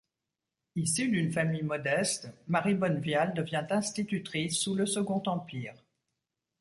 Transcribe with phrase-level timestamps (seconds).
[0.75, 5.75] Issue d'une famille modeste, Marie Bonnevial devient institutrice sous le Second Empire.